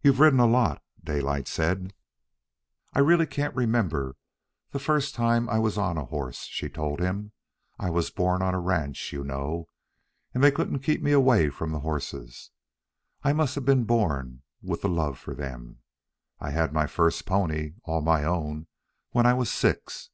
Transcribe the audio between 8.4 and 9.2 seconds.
on a ranch,